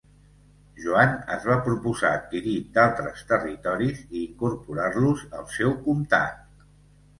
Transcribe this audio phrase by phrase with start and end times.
[0.85, 6.69] Joan es va proposar adquirir d'altres territoris i incorporar-los al seu comtat.